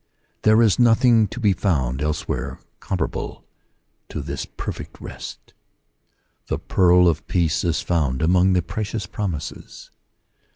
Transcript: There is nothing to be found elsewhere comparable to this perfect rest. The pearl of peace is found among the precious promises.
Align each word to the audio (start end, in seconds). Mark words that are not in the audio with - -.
There 0.41 0.63
is 0.63 0.79
nothing 0.79 1.27
to 1.27 1.39
be 1.39 1.53
found 1.53 2.01
elsewhere 2.01 2.59
comparable 2.79 3.43
to 4.09 4.19
this 4.23 4.47
perfect 4.47 4.99
rest. 4.99 5.53
The 6.47 6.57
pearl 6.57 7.07
of 7.07 7.27
peace 7.27 7.63
is 7.63 7.81
found 7.81 8.23
among 8.23 8.53
the 8.53 8.63
precious 8.63 9.05
promises. 9.05 9.91